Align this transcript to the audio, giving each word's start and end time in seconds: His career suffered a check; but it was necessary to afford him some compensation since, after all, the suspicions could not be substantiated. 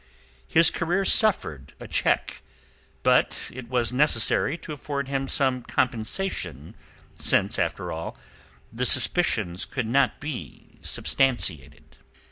His 0.47 0.71
career 0.71 1.05
suffered 1.05 1.73
a 1.79 1.87
check; 1.87 2.41
but 3.03 3.37
it 3.53 3.69
was 3.69 3.93
necessary 3.93 4.57
to 4.57 4.73
afford 4.73 5.07
him 5.09 5.27
some 5.27 5.61
compensation 5.61 6.73
since, 7.19 7.59
after 7.59 7.91
all, 7.91 8.17
the 8.73 8.87
suspicions 8.87 9.63
could 9.65 9.85
not 9.85 10.19
be 10.19 10.79
substantiated. 10.81 11.97